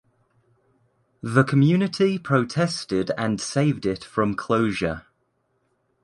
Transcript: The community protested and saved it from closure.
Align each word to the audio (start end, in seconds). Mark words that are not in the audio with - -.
The 1.21 1.43
community 1.43 2.17
protested 2.17 3.11
and 3.19 3.39
saved 3.39 3.85
it 3.85 4.03
from 4.03 4.33
closure. 4.33 5.05